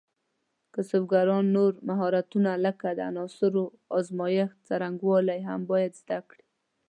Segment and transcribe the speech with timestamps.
[0.73, 3.65] کسبګران نور مهارتونه لکه د عناصرو
[3.97, 6.45] ازمېښت څرنګوالي هم باید زده کړي.